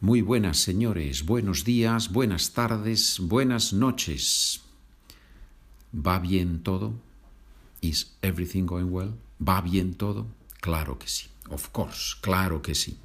Muy 0.00 0.22
buenas 0.22 0.58
señores, 0.58 1.26
buenos 1.26 1.64
días, 1.64 2.12
buenas 2.12 2.52
tardes, 2.52 3.18
buenas 3.18 3.72
noches. 3.72 4.60
¿Va 5.92 6.20
bien 6.20 6.62
todo? 6.62 6.94
Is 7.80 8.16
everything 8.22 8.64
going 8.64 8.92
well? 8.92 9.14
¿Va 9.40 9.60
bien 9.60 9.94
todo? 9.94 10.28
Claro 10.60 11.00
que 11.00 11.08
sí. 11.08 11.26
Of 11.50 11.70
course, 11.70 12.14
claro 12.20 12.62
que 12.62 12.76
sí. 12.76 12.96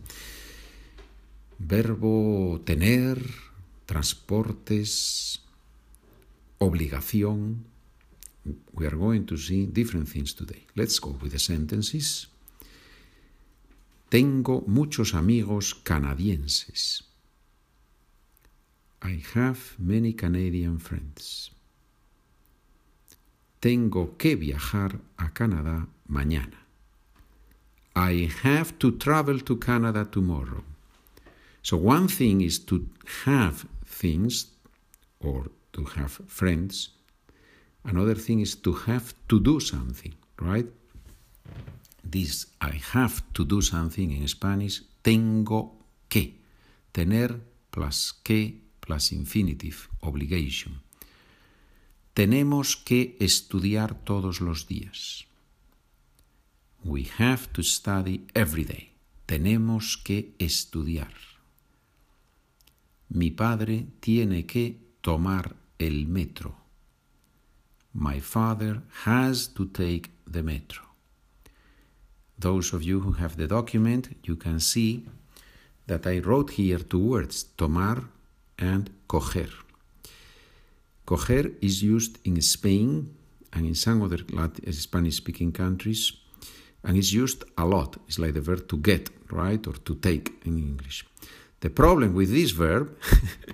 Verbo 1.57 2.61
tener, 2.63 3.27
transportes, 3.87 5.41
obligación. 6.59 7.65
We 8.71 8.85
are 8.85 8.97
going 8.97 9.25
to 9.25 9.37
see 9.37 9.65
different 9.65 10.07
things 10.07 10.35
today. 10.35 10.67
Let's 10.75 10.99
go 10.99 11.17
with 11.19 11.31
the 11.31 11.39
sentences. 11.39 12.27
Tengo 14.13 14.61
muchos 14.67 15.15
amigos 15.15 15.73
canadienses. 15.73 17.03
I 19.01 19.23
have 19.33 19.57
many 19.79 20.13
Canadian 20.13 20.77
friends. 20.77 21.49
Tengo 23.59 24.15
que 24.15 24.35
viajar 24.35 24.99
a 25.17 25.33
Canadá 25.33 25.87
mañana. 26.07 26.59
I 27.95 28.29
have 28.43 28.77
to 28.77 28.91
travel 28.99 29.39
to 29.39 29.57
Canada 29.57 30.05
tomorrow. 30.05 30.63
So 31.63 31.77
one 31.77 32.07
thing 32.07 32.41
is 32.41 32.59
to 32.67 32.85
have 33.25 33.65
things 33.83 34.51
or 35.21 35.49
to 35.71 35.85
have 35.85 36.21
friends. 36.27 36.89
Another 37.83 38.13
thing 38.13 38.41
is 38.41 38.53
to 38.57 38.73
have 38.73 39.15
to 39.29 39.39
do 39.39 39.59
something, 39.59 40.13
right? 40.39 40.67
This 42.13 42.53
I 42.61 42.79
have 42.93 43.23
to 43.33 43.43
do 43.43 43.59
something 43.63 44.11
in 44.11 44.27
Spanish, 44.27 44.83
tengo 45.01 45.79
que. 46.07 46.37
Tener 46.91 47.41
plus 47.71 48.13
que 48.23 48.61
plus 48.79 49.11
infinitive, 49.11 49.89
obligation. 50.01 50.83
Tenemos 52.13 52.77
que 52.77 53.17
estudiar 53.19 53.95
todos 54.05 54.41
los 54.41 54.67
días. 54.67 55.25
We 56.83 57.07
have 57.17 57.47
to 57.53 57.63
study 57.63 58.27
every 58.35 58.63
day. 58.63 58.91
Tenemos 59.25 59.97
que 59.97 60.35
estudiar. 60.37 61.15
Mi 63.09 63.31
padre 63.31 63.87
tiene 63.99 64.45
que 64.45 64.77
tomar 65.01 65.55
el 65.79 66.05
metro. 66.05 66.55
My 67.91 68.19
father 68.19 68.83
has 69.05 69.51
to 69.55 69.65
take 69.65 70.11
the 70.31 70.43
metro. 70.43 70.92
Those 72.37 72.73
of 72.73 72.83
you 72.83 72.99
who 72.99 73.13
have 73.13 73.37
the 73.37 73.47
document, 73.47 74.15
you 74.23 74.35
can 74.35 74.59
see 74.59 75.05
that 75.87 76.07
I 76.07 76.19
wrote 76.19 76.51
here 76.51 76.79
two 76.79 76.99
words, 76.99 77.43
tomar 77.57 78.03
and 78.57 78.89
coger. 79.07 79.49
Coger 81.05 81.53
is 81.61 81.83
used 81.83 82.17
in 82.25 82.41
Spain 82.41 83.13
and 83.51 83.65
in 83.65 83.75
some 83.75 84.01
other 84.01 84.19
uh, 84.37 84.47
Spanish 84.71 85.17
speaking 85.17 85.51
countries, 85.51 86.13
and 86.83 86.97
it's 86.97 87.13
used 87.13 87.43
a 87.57 87.65
lot. 87.65 87.97
It's 88.07 88.19
like 88.19 88.33
the 88.33 88.41
verb 88.41 88.67
to 88.69 88.77
get, 88.77 89.09
right, 89.31 89.65
or 89.67 89.73
to 89.73 89.95
take 89.95 90.33
in 90.45 90.57
English. 90.57 91.05
The 91.63 91.69
problem 91.69 92.13
with 92.13 92.29
this 92.29 92.51
verb 92.51 92.93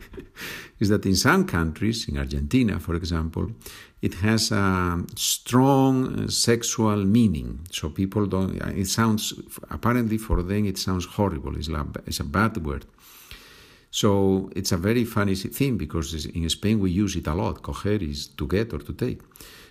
is 0.80 0.90
that 0.90 1.06
in 1.06 1.16
some 1.16 1.46
countries, 1.46 2.08
in 2.10 2.18
Argentina, 2.18 2.80
for 2.80 2.96
example, 2.96 3.52
it 4.02 4.16
has 4.16 4.52
a 4.52 5.04
strong 5.16 6.24
uh, 6.24 6.28
sexual 6.28 7.06
meaning. 7.06 7.60
So 7.70 7.90
people 7.90 8.26
don't, 8.26 8.60
uh, 8.60 8.72
it 8.76 8.88
sounds, 8.88 9.34
apparently 9.70 10.18
for 10.18 10.42
them, 10.42 10.66
it 10.66 10.80
sounds 10.80 11.06
horrible. 11.06 11.56
It's, 11.56 11.68
a, 11.68 11.86
it's 12.08 12.20
a 12.20 12.24
bad 12.24 12.58
word. 12.66 12.88
So 13.92 14.50
it's 14.56 14.72
a 14.72 14.78
very 14.78 15.06
funny 15.06 15.36
thing 15.36 15.78
because 15.78 16.26
in 16.26 16.50
Spain 16.50 16.80
we 16.80 16.90
use 16.90 17.16
it 17.16 17.28
a 17.28 17.36
lot. 17.36 17.62
Coger 17.62 18.02
is 18.02 18.26
to 18.30 18.48
get 18.48 18.74
or 18.74 18.80
to 18.80 18.94
take. 18.94 19.22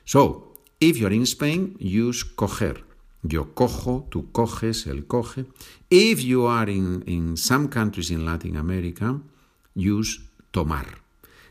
So 0.05 0.52
if 0.80 0.97
you're 0.97 1.13
in 1.13 1.27
Spain, 1.27 1.74
use 1.80 2.23
coger. 2.23 2.83
Yo 3.23 3.55
cojo, 3.55 4.06
tú 4.11 4.30
coges, 4.30 4.86
él 4.86 5.06
coge. 5.06 5.46
If 5.90 6.23
you 6.23 6.46
are 6.46 6.70
in, 6.70 7.02
in 7.06 7.36
some 7.36 7.68
countries 7.68 8.11
in 8.11 8.24
Latin 8.24 8.56
America, 8.56 9.20
use 9.74 10.20
tomar. 10.52 10.86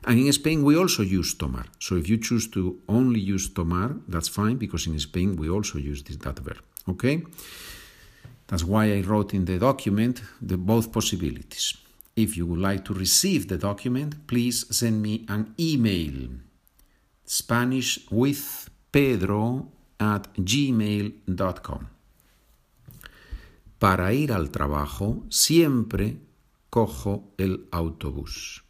And 0.06 0.20
in 0.20 0.32
Spain, 0.32 0.64
we 0.64 0.78
also 0.78 1.04
use 1.04 1.34
tomar. 1.34 1.66
So 1.80 1.98
if 1.98 2.08
you 2.08 2.18
choose 2.18 2.48
to 2.52 2.80
only 2.88 3.20
use 3.20 3.50
tomar, 3.50 3.98
that's 4.08 4.30
fine, 4.30 4.56
because 4.56 4.88
in 4.88 4.98
Spain, 5.00 5.36
we 5.36 5.50
also 5.50 5.78
use 5.78 6.04
this, 6.04 6.16
that 6.18 6.40
verb. 6.40 6.62
Okay? 6.88 7.24
That's 8.48 8.64
why 8.64 8.94
I 8.94 9.02
wrote 9.02 9.34
in 9.34 9.44
the 9.44 9.60
document 9.60 10.22
the 10.42 10.58
both 10.58 10.94
possibilities. 10.94 11.74
If 12.16 12.38
you 12.38 12.46
would 12.48 12.60
like 12.60 12.86
to 12.86 12.94
receive 12.94 13.50
the 13.50 13.58
document, 13.58 14.26
please 14.28 14.66
send 14.76 15.02
me 15.02 15.26
an 15.28 15.54
email. 15.60 16.30
Spanish 17.26 18.00
with 18.10 18.70
Pedro 18.92 19.68
at 20.00 20.28
gmail.com. 20.38 21.88
Para 23.80 24.14
ir 24.14 24.32
al 24.32 24.50
trabajo 24.50 25.24
siempre 25.30 26.18
cojo 26.70 27.32
el 27.38 27.68
autobús. 27.72 28.64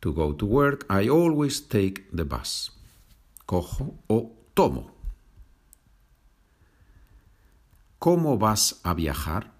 To 0.00 0.12
go 0.12 0.34
to 0.34 0.46
work, 0.46 0.86
I 0.88 1.08
always 1.08 1.66
take 1.66 2.08
the 2.12 2.24
bus. 2.24 2.70
Cojo 3.46 3.98
o 4.06 4.32
tomo. 4.54 4.92
¿Cómo 7.98 8.38
vas 8.38 8.80
a 8.84 8.94
viajar? 8.94 9.52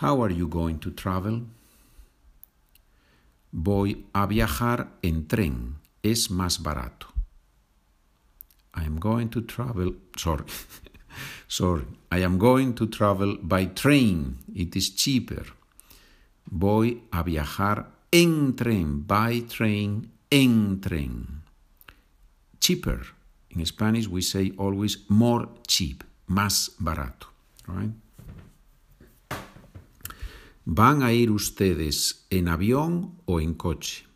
How 0.00 0.22
are 0.22 0.32
you 0.32 0.48
going 0.48 0.78
to 0.78 0.92
travel? 0.92 1.46
Voy 3.50 4.06
a 4.12 4.26
viajar 4.26 4.92
en 5.02 5.26
tren. 5.26 5.78
Es 6.10 6.30
más 6.30 6.62
barato. 6.62 7.06
I 8.74 8.84
am 8.86 8.98
going 8.98 9.28
to 9.28 9.42
travel. 9.42 9.94
Sorry. 10.16 10.46
sorry. 11.48 11.84
I 12.10 12.22
am 12.22 12.38
going 12.38 12.74
to 12.76 12.86
travel 12.86 13.36
by 13.42 13.66
train. 13.66 14.38
It 14.54 14.74
is 14.74 14.94
cheaper. 14.94 15.44
Voy 16.50 17.02
a 17.12 17.22
viajar 17.22 17.90
en 18.10 18.54
tren. 18.56 19.06
By 19.06 19.40
train. 19.40 20.10
En 20.30 20.80
tren. 20.80 21.42
Cheaper. 22.58 23.14
In 23.50 23.66
Spanish 23.66 24.08
we 24.08 24.22
say 24.22 24.52
always 24.56 25.04
more 25.10 25.48
cheap. 25.66 26.04
Más 26.26 26.74
barato. 26.78 27.26
Right? 27.66 27.92
¿Van 30.64 31.02
a 31.02 31.12
ir 31.12 31.30
ustedes 31.30 32.26
en 32.30 32.48
avión 32.48 33.12
o 33.26 33.40
en 33.40 33.54
coche? 33.54 34.07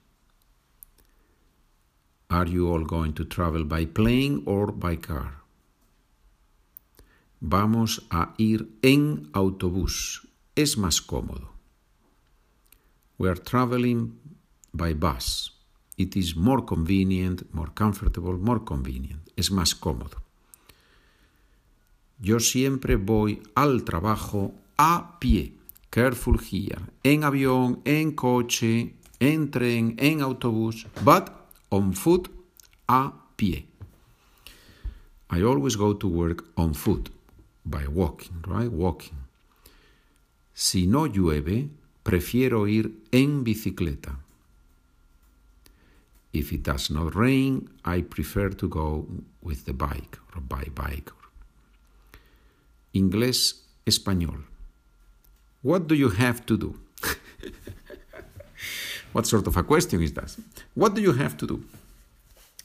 Are 2.32 2.48
you 2.48 2.72
all 2.72 2.84
going 2.84 3.12
to 3.12 3.26
travel 3.26 3.64
by 3.64 3.84
plane 3.84 4.42
or 4.46 4.72
by 4.72 4.96
car? 4.96 5.42
Vamos 7.42 8.06
a 8.10 8.32
ir 8.38 8.70
en 8.80 9.28
autobús. 9.34 10.26
Es 10.56 10.78
más 10.78 11.02
cómodo. 11.02 11.50
We 13.18 13.28
are 13.28 13.38
traveling 13.38 14.18
by 14.72 14.94
bus. 14.94 15.52
It 15.98 16.16
is 16.16 16.34
more 16.34 16.64
convenient, 16.64 17.52
more 17.52 17.70
comfortable, 17.74 18.38
more 18.38 18.64
convenient. 18.64 19.28
Es 19.36 19.50
más 19.50 19.74
cómodo. 19.74 20.22
Yo 22.18 22.40
siempre 22.40 22.96
voy 22.96 23.42
al 23.54 23.84
trabajo 23.84 24.54
a 24.78 25.18
pie. 25.20 25.52
Careful 25.90 26.40
here. 26.40 26.78
En 27.02 27.24
avión, 27.24 27.82
en 27.84 28.12
coche, 28.12 28.94
en 29.20 29.50
tren, 29.50 29.96
en 29.98 30.22
autobús, 30.22 30.86
but 31.04 31.41
on 31.72 31.92
foot, 31.92 32.28
a 32.88 33.10
pie. 33.36 33.64
I 35.30 35.42
always 35.42 35.76
go 35.76 35.94
to 35.94 36.06
work 36.06 36.44
on 36.56 36.74
foot, 36.74 37.08
by 37.64 37.86
walking, 37.86 38.44
right? 38.46 38.70
Walking. 38.70 39.16
Si 40.54 40.86
no 40.86 41.06
llueve, 41.06 41.70
prefiero 42.02 42.68
ir 42.68 42.90
en 43.10 43.42
bicicleta. 43.42 44.18
If 46.32 46.52
it 46.52 46.62
does 46.62 46.90
not 46.90 47.14
rain, 47.14 47.68
I 47.84 48.02
prefer 48.02 48.50
to 48.50 48.68
go 48.68 49.06
with 49.42 49.64
the 49.64 49.72
bike 49.72 50.18
or 50.34 50.40
by 50.40 50.64
bike. 50.74 51.12
Inglés, 52.94 53.62
español. 53.86 54.44
What 55.62 55.86
do 55.86 55.94
you 55.94 56.10
have 56.10 56.44
to 56.46 56.56
do? 56.56 56.81
What 59.12 59.26
sort 59.26 59.46
of 59.46 59.56
a 59.56 59.62
question 59.62 60.02
is 60.02 60.12
that? 60.14 60.36
What 60.74 60.94
do 60.94 61.00
you 61.00 61.12
have 61.12 61.36
to 61.38 61.46
do? 61.46 61.64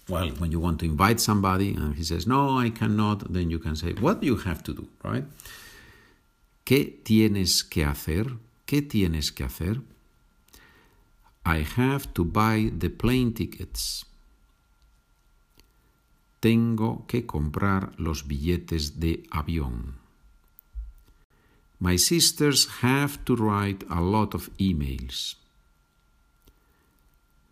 Well, 0.09 0.29
when 0.39 0.51
you 0.51 0.59
want 0.59 0.79
to 0.79 0.85
invite 0.85 1.19
somebody 1.19 1.73
and 1.73 1.95
he 1.95 2.03
says, 2.03 2.25
No, 2.25 2.57
I 2.57 2.69
cannot, 2.69 3.31
then 3.31 3.49
you 3.49 3.59
can 3.59 3.75
say, 3.75 3.93
What 3.93 4.21
do 4.21 4.27
you 4.27 4.37
have 4.37 4.63
to 4.63 4.73
do? 4.73 4.87
Right? 5.03 5.25
¿Qué 6.65 7.03
tienes 7.03 7.63
que 7.63 7.83
hacer? 7.85 8.37
¿Qué 8.65 8.81
tienes 8.81 9.31
que 9.31 9.45
hacer? 9.45 9.81
I 11.45 11.59
have 11.61 12.13
to 12.13 12.25
buy 12.25 12.71
the 12.77 12.89
plane 12.89 13.33
tickets. 13.33 14.05
Tengo 16.41 17.05
que 17.07 17.25
comprar 17.25 17.93
los 17.97 18.27
billetes 18.27 18.99
de 18.99 19.23
avión. 19.31 19.95
My 21.79 21.95
sisters 21.95 22.67
have 22.81 23.23
to 23.25 23.35
write 23.35 23.85
a 23.89 24.01
lot 24.01 24.33
of 24.33 24.49
emails. 24.57 25.35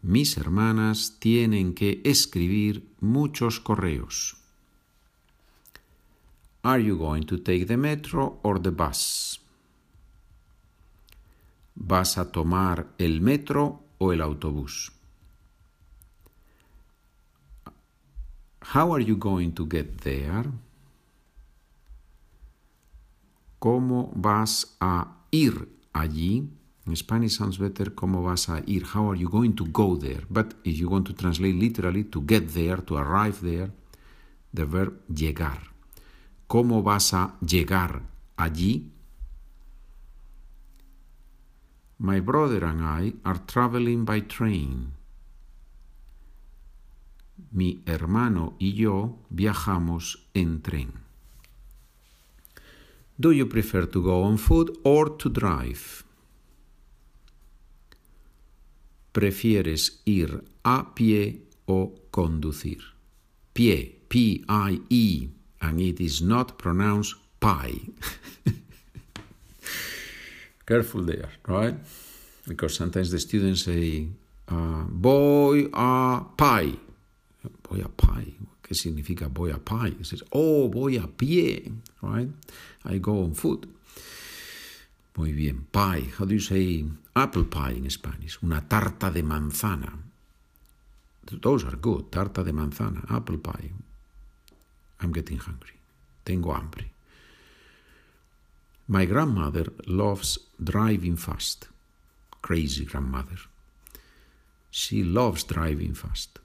Mis 0.05 0.37
hermanas 0.37 1.17
tienen 1.17 1.73
que 1.73 1.99
escribir 2.05 2.87
muchos 2.99 3.59
correos. 3.59 4.37
Are 6.61 6.79
you 6.79 6.95
going 6.95 7.23
to 7.23 7.39
take 7.39 7.65
the 7.65 7.75
metro 7.75 8.39
or 8.43 8.61
the 8.61 8.69
bus? 8.69 9.41
¿Vas 11.73 12.19
a 12.19 12.31
tomar 12.31 12.93
el 12.99 13.19
metro 13.19 13.81
o 13.97 14.13
el 14.13 14.21
autobús? 14.21 14.91
How 18.75 18.93
are 18.93 19.03
you 19.03 19.17
going 19.17 19.53
to 19.53 19.67
get 19.67 20.03
there? 20.03 20.51
¿Cómo 23.57 24.11
vas 24.15 24.77
a 24.79 25.17
ir 25.31 25.67
allí? 25.93 26.47
In 26.87 26.95
Spanish 26.95 27.37
sounds 27.37 27.57
better, 27.57 27.95
¿cómo 27.95 28.21
vas 28.21 28.47
a 28.49 28.61
ir? 28.67 28.85
How 28.93 29.09
are 29.09 29.19
you 29.19 29.27
going 29.27 29.55
to 29.55 29.65
go 29.65 29.97
there? 29.97 30.23
But 30.29 30.53
if 30.63 30.77
you 30.77 30.87
want 30.87 31.07
to 31.07 31.13
translate 31.13 31.55
literally, 31.55 32.03
to 32.05 32.21
get 32.21 32.53
there, 32.53 32.77
to 32.77 32.97
arrive 32.97 33.41
there, 33.41 33.71
the 34.53 34.65
verb 34.65 35.01
llegar. 35.07 35.73
¿Cómo 36.47 36.83
vas 36.83 37.13
a 37.13 37.37
llegar 37.41 38.03
allí? 38.37 38.91
My 41.97 42.19
brother 42.19 42.65
and 42.65 42.81
I 42.81 43.13
are 43.23 43.39
traveling 43.47 44.05
by 44.05 44.21
train. 44.21 44.93
Mi 47.51 47.81
hermano 47.87 48.53
y 48.59 48.73
yo 48.73 49.17
viajamos 49.31 50.27
en 50.35 50.61
tren. 50.61 50.91
Do 53.17 53.31
you 53.31 53.47
prefer 53.47 53.87
to 53.87 54.01
go 54.03 54.23
on 54.23 54.37
foot 54.37 54.77
or 54.83 55.17
to 55.17 55.29
drive? 55.29 56.03
¿Prefieres 59.15 60.01
ir 60.03 60.43
a 60.65 60.93
pie 60.93 61.39
o 61.67 61.95
conducir? 62.11 62.79
Pie, 63.53 63.95
P-I-E, 64.09 65.29
and 65.61 65.79
it 65.79 66.01
is 66.01 66.21
not 66.21 66.57
pronounced 66.57 67.15
pie. 67.39 67.79
Careful 70.67 71.03
there, 71.03 71.29
right? 71.47 71.75
Because 72.45 72.75
sometimes 72.75 73.09
the 73.11 73.19
students 73.19 73.63
say, 73.63 74.07
uh, 74.49 74.83
voy 74.89 75.69
a 75.71 76.25
pie. 76.35 76.73
Voy 77.69 77.79
a 77.85 77.87
pie. 77.87 78.33
¿Qué 78.61 78.75
significa 78.75 79.29
voy 79.29 79.51
a 79.51 79.59
pie? 79.59 79.95
It 79.97 80.07
says, 80.07 80.23
oh, 80.33 80.67
voy 80.67 80.97
a 80.97 81.07
pie, 81.07 81.71
right? 82.01 82.27
I 82.83 82.97
go 82.97 83.23
on 83.23 83.33
foot. 83.33 83.65
Muy 85.15 85.33
bien. 85.33 85.67
Pie. 85.71 86.11
How 86.17 86.25
do 86.25 86.33
you 86.33 86.39
say 86.39 86.85
apple 87.15 87.45
pie 87.45 87.77
in 87.77 87.89
Spanish? 87.89 88.37
Una 88.43 88.61
tarta 88.67 89.09
de 89.09 89.23
manzana. 89.23 89.91
Those 91.41 91.65
are 91.65 91.77
good. 91.77 92.09
Tarta 92.11 92.43
de 92.43 92.51
manzana, 92.51 93.03
apple 93.09 93.37
pie. 93.37 93.71
I'm 95.01 95.11
getting 95.11 95.39
hungry. 95.39 95.73
Tengo 96.23 96.53
hambre. 96.53 96.91
My 98.87 99.05
grandmother 99.05 99.73
loves 99.87 100.37
driving 100.63 101.17
fast. 101.17 101.67
Crazy 102.41 102.85
grandmother. 102.85 103.39
She 104.69 105.03
loves 105.03 105.43
driving 105.45 105.95
fast. 105.95 106.39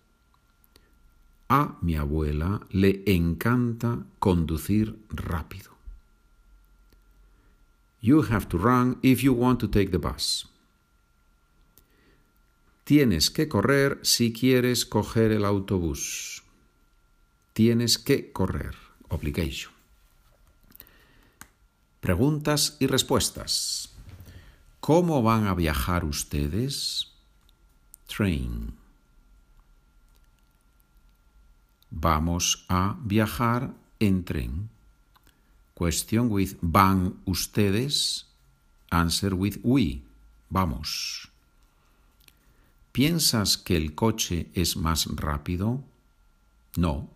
A 1.49 1.77
mi 1.83 1.97
abuela 1.97 2.61
le 2.71 3.03
encanta 3.07 4.07
conducir 4.19 4.97
rápido. 5.11 5.80
You 8.01 8.23
have 8.31 8.49
to 8.49 8.59
run 8.59 8.99
if 9.03 9.23
you 9.23 9.33
want 9.35 9.61
to 9.61 9.69
take 9.69 9.91
the 9.91 9.99
bus. 9.99 10.47
Tienes 12.85 13.31
que 13.31 13.47
correr 13.49 14.01
si 14.03 14.33
quieres 14.33 14.85
coger 14.85 15.33
el 15.33 15.45
autobús. 15.45 16.43
Tienes 17.53 17.99
que 17.99 18.33
correr. 18.33 18.75
Obligation. 19.11 19.73
Preguntas 22.01 22.77
y 22.81 22.87
respuestas. 22.87 23.91
¿Cómo 24.81 25.23
van 25.23 25.47
a 25.47 25.55
viajar 25.55 26.05
ustedes? 26.05 27.13
Train. 28.07 28.73
Vamos 31.91 32.65
a 32.69 32.97
viajar 33.03 33.75
en 33.99 34.25
tren. 34.25 34.71
Question 35.81 36.29
with 36.29 36.59
van 36.61 37.23
ustedes. 37.25 38.27
Answer 38.91 39.35
with 39.35 39.61
we. 39.63 40.03
Vamos. 40.51 41.31
¿Piensas 42.93 43.57
que 43.57 43.77
el 43.77 43.95
coche 43.95 44.51
es 44.53 44.77
más 44.77 45.07
rápido? 45.07 45.83
No, 46.77 47.09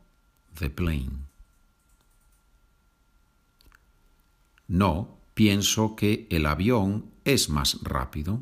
the 0.59 0.71
plane. 0.71 1.27
No, 4.69 5.09
pienso 5.35 5.95
que 5.95 6.27
el 6.31 6.47
avión 6.47 7.11
es 7.27 7.51
más 7.51 7.77
rápido. 7.83 8.41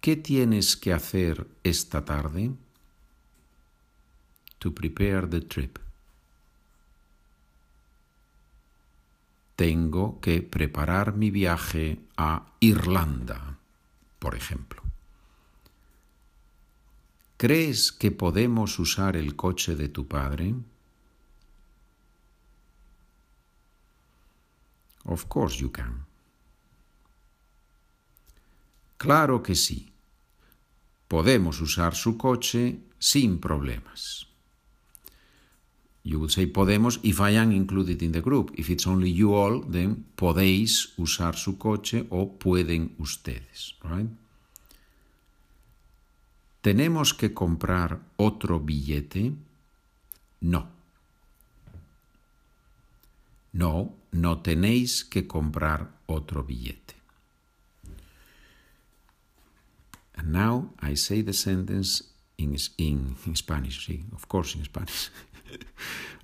¿Qué 0.00 0.14
tienes 0.14 0.76
que 0.76 0.92
hacer 0.92 1.48
esta 1.64 2.04
tarde? 2.04 2.52
To 4.60 4.72
prepare 4.72 5.26
the 5.26 5.40
trip. 5.40 5.83
Tengo 9.56 10.20
que 10.20 10.42
preparar 10.42 11.14
mi 11.14 11.30
viaje 11.30 12.00
a 12.16 12.52
Irlanda, 12.60 13.58
por 14.18 14.34
ejemplo. 14.34 14.82
¿Crees 17.36 17.92
que 17.92 18.10
podemos 18.10 18.78
usar 18.78 19.16
el 19.16 19.36
coche 19.36 19.76
de 19.76 19.88
tu 19.88 20.06
padre? 20.06 20.54
Of 25.04 25.26
course 25.26 25.58
you 25.58 25.70
can. 25.70 26.06
Claro 28.96 29.42
que 29.42 29.54
sí. 29.54 29.92
Podemos 31.08 31.60
usar 31.60 31.94
su 31.94 32.16
coche 32.16 32.80
sin 32.98 33.38
problemas. 33.38 34.33
You 36.04 36.20
would 36.20 36.30
say 36.30 36.46
podemos 36.46 37.00
if 37.02 37.18
I 37.18 37.30
am 37.36 37.50
included 37.50 38.02
in 38.02 38.12
the 38.12 38.20
group. 38.20 38.52
If 38.58 38.68
it's 38.68 38.86
only 38.86 39.10
you 39.10 39.32
all, 39.34 39.62
then 39.62 40.04
podéis 40.14 40.92
usar 40.98 41.34
su 41.34 41.56
coche 41.56 42.06
o 42.10 42.38
pueden 42.38 42.94
ustedes. 42.98 43.74
¿Tenemos 46.60 47.14
que 47.14 47.32
comprar 47.32 48.00
otro 48.16 48.60
billete? 48.60 49.32
No. 50.40 50.68
No, 53.52 53.94
no 54.12 54.42
tenéis 54.42 55.04
que 55.04 55.26
comprar 55.26 55.90
otro 56.06 56.44
billete. 56.44 56.94
And 60.16 60.32
now 60.32 60.70
I 60.82 60.96
say 60.96 61.22
the 61.22 61.32
sentence 61.32 62.04
in, 62.36 62.56
in, 62.76 63.16
in 63.26 63.36
Spanish, 63.36 63.86
sí, 63.86 64.04
of 64.12 64.28
course 64.28 64.54
in 64.54 64.64
Spanish. 64.64 65.10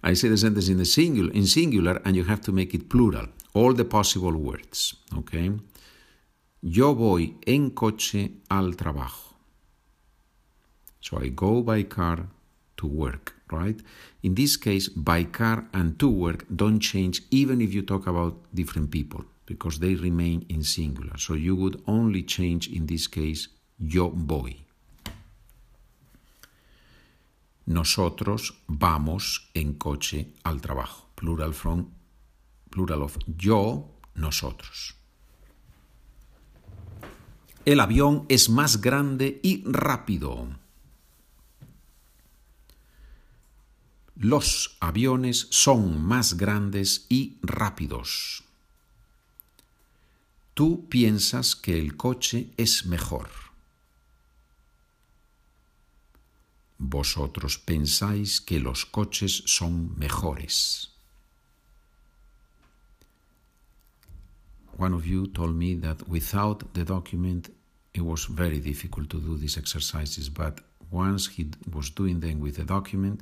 I 0.03 0.15
say 0.15 0.29
the 0.29 0.37
sentence 0.39 0.69
in 0.69 0.79
the 0.79 0.85
singular, 0.85 1.31
in 1.33 1.47
singular, 1.47 2.01
and 2.05 2.17
you 2.17 2.25
have 2.25 2.41
to 2.43 2.53
make 2.53 2.75
it 2.75 2.89
plural. 2.89 3.27
All 3.55 3.73
the 3.75 3.85
possible 3.85 4.37
words. 4.37 4.95
Okay. 5.19 5.53
Yo 6.63 6.95
voy 6.95 7.35
en 7.47 7.71
coche 7.71 8.31
al 8.51 8.77
trabajo. 8.77 9.35
So 11.01 11.19
I 11.19 11.29
go 11.29 11.63
by 11.63 11.85
car 11.85 12.29
to 12.77 12.87
work, 12.87 13.35
right? 13.51 13.81
In 14.23 14.35
this 14.35 14.57
case, 14.57 14.89
by 14.89 15.25
car 15.25 15.67
and 15.73 15.99
to 15.99 16.09
work 16.09 16.45
don't 16.55 16.81
change 16.81 17.23
even 17.31 17.61
if 17.61 17.73
you 17.75 17.83
talk 17.83 18.07
about 18.07 18.37
different 18.55 18.91
people 18.91 19.25
because 19.47 19.79
they 19.79 19.95
remain 19.95 20.47
in 20.49 20.63
singular. 20.63 21.17
So 21.19 21.35
you 21.35 21.57
would 21.57 21.83
only 21.87 22.23
change 22.23 22.69
in 22.69 22.87
this 22.87 23.07
case 23.07 23.49
yo 23.79 24.11
voy. 24.11 24.55
Nosotros 27.67 28.63
vamos 28.67 29.51
en 29.55 29.75
coche 29.75 30.35
al 30.43 30.61
trabajo. 30.61 31.09
Plural 31.15 31.55
from, 31.55 31.91
plural 32.71 33.03
of 33.03 33.19
yo, 33.27 33.91
nosotros. 34.15 34.95
El 37.65 37.81
avión 37.81 38.25
es 38.29 38.49
más 38.49 38.81
grande 38.81 39.39
y 39.43 39.63
rápido. 39.65 40.49
Los 44.17 44.77
aviones 44.81 45.47
son 45.51 46.03
más 46.03 46.37
grandes 46.37 47.07
y 47.09 47.39
rápidos. 47.43 48.45
Tú 50.55 50.89
piensas 50.89 51.57
que 51.57 51.79
el 51.79 51.97
coche 51.97 52.51
es 52.57 52.87
mejor. 52.87 53.50
Vosotros 56.81 57.59
pensáis 57.59 58.41
que 58.41 58.59
los 58.59 58.85
coches 58.85 59.45
son 59.47 59.95
mejores. 59.97 60.91
one 64.81 64.95
of 64.95 65.07
you 65.07 65.27
told 65.27 65.55
me 65.55 65.75
that 65.75 66.09
without 66.09 66.73
the 66.73 66.85
document 66.85 67.51
it 67.93 68.01
was 68.01 68.25
very 68.25 68.61
difficult 68.61 69.11
to 69.11 69.21
do 69.21 69.37
these 69.37 69.59
exercises, 69.59 70.31
but 70.31 70.61
once 70.91 71.27
he 71.27 71.51
was 71.75 71.91
doing 71.91 72.19
them 72.21 72.41
with 72.41 72.57
the 72.57 72.65
document, 72.65 73.21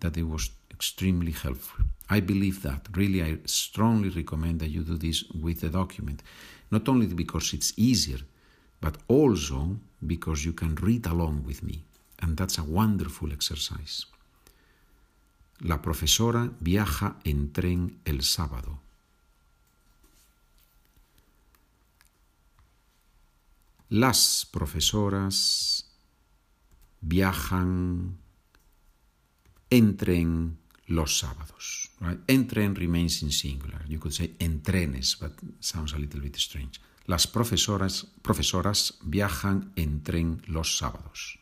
that 0.00 0.16
it 0.18 0.24
was 0.24 0.50
extremely 0.70 1.32
helpful. 1.32 1.84
I 2.10 2.20
believe 2.20 2.62
that. 2.62 2.88
Really, 2.94 3.22
I 3.22 3.38
strongly 3.46 4.10
recommend 4.10 4.60
that 4.60 4.68
you 4.68 4.82
do 4.82 4.96
this 4.96 5.24
with 5.44 5.60
the 5.60 5.70
document, 5.70 6.22
not 6.70 6.86
only 6.88 7.06
because 7.06 7.54
it's 7.54 7.72
easier, 7.76 8.18
but 8.80 8.96
also 9.08 9.78
because 10.06 10.44
you 10.44 10.52
can 10.52 10.74
read 10.74 11.06
along 11.06 11.44
with 11.46 11.62
me, 11.62 11.82
and 12.20 12.36
that's 12.36 12.58
a 12.58 12.62
wonderful 12.62 13.32
exercise. 13.32 14.06
La 15.60 15.82
profesora 15.82 16.50
viaja 16.60 17.16
en 17.24 17.52
tren 17.52 18.00
el 18.04 18.22
sábado. 18.22 18.80
Las 23.90 24.48
profesoras 24.50 25.90
viajan 27.00 28.18
en 29.68 29.96
tren 29.96 30.58
los 30.86 31.18
sábados. 31.18 31.90
En 32.26 32.46
tren 32.46 32.74
remains 32.74 33.22
in 33.22 33.32
singular. 33.32 33.84
You 33.88 33.98
could 33.98 34.14
say 34.14 34.36
en 34.38 34.62
trenes, 34.62 35.16
but 35.20 35.32
sounds 35.60 35.92
a 35.92 35.98
little 35.98 36.20
bit 36.20 36.36
strange. 36.36 36.80
Las 37.06 37.26
profesoras, 37.26 38.06
profesoras 38.22 38.98
viajan 39.02 39.72
en 39.74 40.02
tren 40.02 40.42
los 40.46 40.78
sábados. 40.78 41.39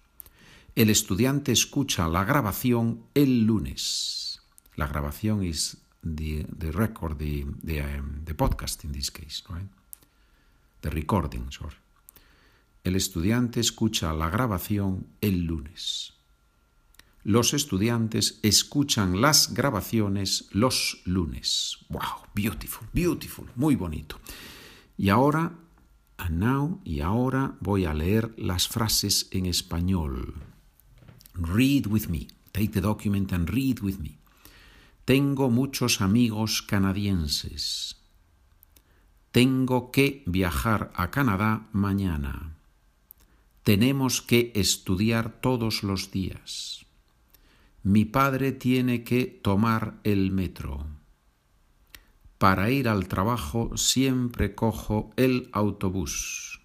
El 0.78 0.90
estudiante 0.90 1.50
escucha 1.50 2.06
la 2.06 2.24
grabación 2.24 3.02
el 3.12 3.42
lunes. 3.46 4.40
La 4.76 4.86
grabación 4.86 5.42
is 5.42 5.76
the, 6.04 6.46
record, 6.70 7.20
um, 7.20 8.24
the 8.24 8.34
podcast 8.36 8.84
in 8.84 8.92
this 8.92 9.10
case, 9.10 9.42
right? 9.48 9.68
The 10.82 10.90
recording, 10.90 11.50
sorry. 11.50 11.74
El 12.84 12.94
estudiante 12.94 13.58
escucha 13.58 14.12
la 14.12 14.30
grabación 14.30 15.08
el 15.20 15.46
lunes. 15.46 16.12
Los 17.24 17.54
estudiantes 17.54 18.38
escuchan 18.44 19.20
las 19.20 19.52
grabaciones 19.52 20.48
los 20.52 21.02
lunes. 21.06 21.78
Wow, 21.88 22.28
beautiful, 22.36 22.86
beautiful, 22.92 23.50
muy 23.56 23.74
bonito. 23.74 24.20
Y 24.96 25.08
ahora, 25.08 25.58
and 26.18 26.38
now, 26.38 26.80
y 26.84 27.00
ahora 27.00 27.56
voy 27.58 27.84
a 27.84 27.94
leer 27.94 28.32
las 28.38 28.68
frases 28.68 29.26
en 29.32 29.46
español. 29.46 30.47
Read 31.38 31.86
with 31.86 32.08
me. 32.08 32.28
Take 32.52 32.72
the 32.72 32.80
document 32.80 33.32
and 33.32 33.48
read 33.48 33.80
with 33.80 33.98
me. 34.00 34.18
Tengo 35.04 35.48
muchos 35.50 36.00
amigos 36.00 36.62
canadienses. 36.62 37.96
Tengo 39.30 39.92
que 39.92 40.24
viajar 40.26 40.90
a 40.94 41.10
Canadá 41.10 41.68
mañana. 41.72 42.56
Tenemos 43.62 44.20
que 44.20 44.50
estudiar 44.54 45.40
todos 45.40 45.82
los 45.84 46.10
días. 46.10 46.86
Mi 47.82 48.04
padre 48.04 48.52
tiene 48.52 49.04
que 49.04 49.26
tomar 49.26 50.00
el 50.02 50.32
metro. 50.32 50.86
Para 52.38 52.70
ir 52.70 52.88
al 52.88 53.06
trabajo 53.06 53.76
siempre 53.76 54.54
cojo 54.54 55.10
el 55.16 55.48
autobús. 55.52 56.60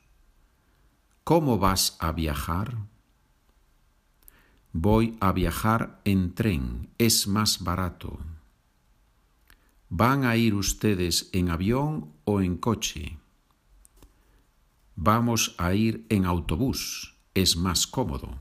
¿Cómo 1.24 1.60
vas 1.60 1.96
a 2.00 2.12
viajar? 2.12 2.93
Voy 4.76 5.16
a 5.20 5.32
viajar 5.32 6.02
en 6.04 6.34
tren, 6.34 6.90
es 6.98 7.28
más 7.28 7.64
barato. 7.64 8.18
¿Van 9.90 10.26
a 10.26 10.36
ir 10.36 10.56
ustedes 10.56 11.30
en 11.32 11.50
avión 11.50 12.12
o 12.26 12.42
en 12.42 12.58
coche? 12.58 13.20
Vamos 14.96 15.54
a 15.60 15.76
ir 15.76 16.08
en 16.10 16.26
autobús, 16.26 17.16
es 17.36 17.56
más 17.56 17.86
cómodo. 17.86 18.40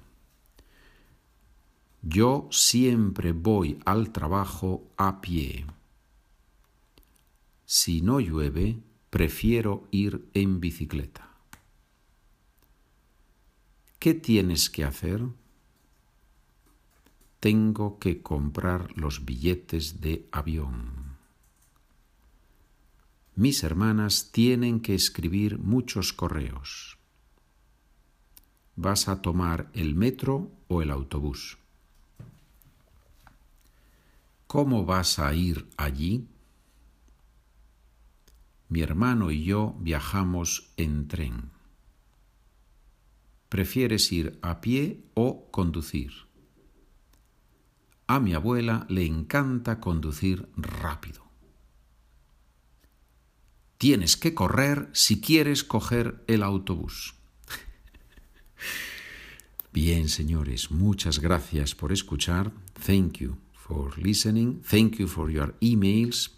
Yo 2.00 2.48
siempre 2.50 3.32
voy 3.32 3.78
al 3.84 4.10
trabajo 4.10 4.90
a 4.96 5.20
pie. 5.20 5.66
Si 7.66 8.00
no 8.00 8.20
llueve, 8.20 8.78
prefiero 9.10 9.86
ir 9.90 10.30
en 10.32 10.60
bicicleta. 10.60 11.28
¿Qué 13.98 14.14
tienes 14.14 14.70
que 14.70 14.84
hacer? 14.84 15.22
Tengo 17.42 17.99
que 17.99 18.22
comprar 18.22 18.96
los 18.96 19.25
billetes 19.25 20.00
de 20.00 20.28
avión. 20.30 21.16
Mis 23.34 23.64
hermanas 23.64 24.30
tienen 24.30 24.78
que 24.78 24.94
escribir 24.94 25.58
muchos 25.58 26.12
correos. 26.12 26.99
¿Vas 28.76 29.08
a 29.08 29.22
tomar 29.22 29.68
el 29.72 29.96
metro 29.96 30.52
o 30.68 30.82
el 30.82 30.92
autobús? 30.92 31.58
¿Cómo 34.46 34.84
vas 34.84 35.18
a 35.18 35.34
ir 35.34 35.68
allí? 35.76 36.28
Mi 38.68 38.82
hermano 38.82 39.32
y 39.32 39.42
yo 39.42 39.75
viajamos 39.80 40.70
en 40.76 41.08
tren. 41.08 41.50
¿Prefieres 43.49 44.12
ir 44.12 44.38
a 44.42 44.61
pie 44.61 45.02
o 45.14 45.50
conducir? 45.50 46.30
A 48.12 48.21
mi 48.21 48.35
abuela 48.35 48.85
le 48.90 49.07
encanta 49.07 49.81
conducir 49.81 50.47
rápido. 50.54 51.23
Tienes 53.78 54.19
que 54.19 54.35
correr 54.35 54.90
si 54.92 55.23
quieres 55.23 55.64
coger 55.64 56.23
el 56.26 56.42
autobús. 56.42 57.14
Bien, 59.73 60.11
señores, 60.11 60.71
muchas 60.71 61.21
gracias 61.21 61.75
por 61.75 61.90
escuchar. 61.90 62.52
Thank 62.85 63.21
you 63.21 63.38
for 63.54 63.97
listening. 63.97 64.61
Thank 64.61 64.97
you 64.97 65.09
for 65.09 65.31
your 65.31 65.54
emails. 65.62 66.33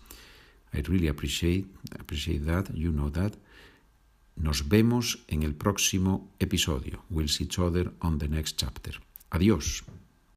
I 0.72 0.80
really 0.82 1.08
appreciate 1.08 1.66
appreciate 1.98 2.44
that. 2.44 2.72
You 2.72 2.92
know 2.92 3.10
that. 3.10 3.32
Nos 4.36 4.68
vemos 4.68 5.24
en 5.26 5.42
el 5.42 5.56
próximo 5.56 6.30
episodio. 6.38 7.02
We'll 7.10 7.28
see 7.28 7.46
each 7.46 7.58
other 7.58 7.92
on 8.00 8.18
the 8.18 8.28
next 8.28 8.60
chapter. 8.60 9.00
Adiós. 9.30 9.82